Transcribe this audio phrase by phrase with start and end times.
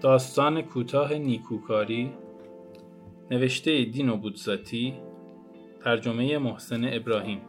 [0.00, 2.12] داستان کوتاه نیکوکاری
[3.30, 4.94] نوشته دینو بودزاتی
[5.84, 7.40] ترجمه محسن ابراهیم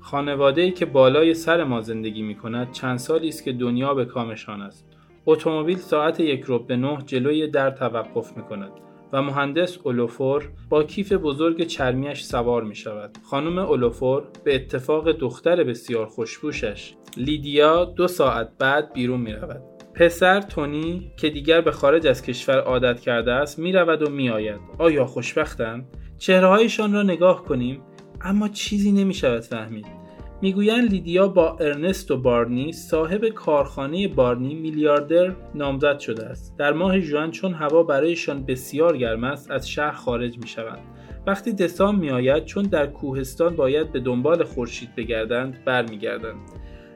[0.00, 4.04] خانواده ای که بالای سر ما زندگی می کند چند سالی است که دنیا به
[4.04, 4.86] کامشان است
[5.26, 8.72] اتومبیل ساعت یک رب به نه جلوی در توقف می کند
[9.12, 13.18] و مهندس اولوفور با کیف بزرگ چرمیش سوار می شود.
[13.30, 19.71] خانم اولوفور به اتفاق دختر بسیار خوشبوشش لیدیا دو ساعت بعد بیرون می رود.
[19.94, 24.30] پسر تونی که دیگر به خارج از کشور عادت کرده است می رود و می
[24.30, 24.60] آید.
[24.78, 27.82] آیا خوشبختند؟ چهرههایشان را نگاه کنیم
[28.20, 30.02] اما چیزی نمی شود فهمید.
[30.42, 37.00] می‌گویند لیدیا با ارنست و بارنی صاحب کارخانه بارنی میلیاردر نامزد شده است در ماه
[37.00, 40.78] ژوئن چون هوا برایشان بسیار گرم است از شهر خارج می شوند
[41.26, 46.40] وقتی دسامبر میآید چون در کوهستان باید به دنبال خورشید بگردند برمیگردند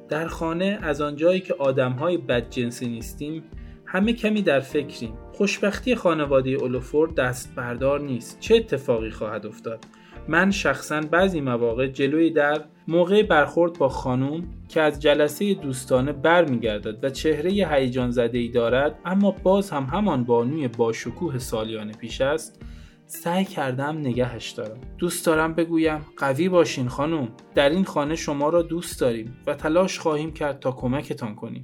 [0.09, 3.43] در خانه از آنجایی که آدمهای بدجنسی نیستیم
[3.87, 5.15] همه کمی در فکریم.
[5.33, 8.41] خوشبختی خانواده اولوفور دست بردار نیست.
[8.41, 9.85] چه اتفاقی خواهد افتاد؟
[10.29, 17.05] من شخصا بعضی مواقع جلوی در موقع برخورد با خانوم که از جلسه دوستانه برمیگردد
[17.05, 22.21] و چهره هیجان زده ای دارد اما باز هم همان بانوی با شکوه سالیان پیش
[22.21, 22.63] است
[23.09, 24.81] سعی کردم نگهش دارم.
[24.99, 27.29] دوست دارم بگویم قوی باشین خانم.
[27.55, 31.63] در این خانه شما را دوست داریم و تلاش خواهیم کرد تا کمکتان کنیم.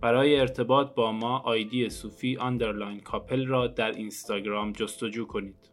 [0.00, 5.70] برای ارتباط با ما آیدی صوفی underline کاپل را در اینستاگرام جستجو کنید.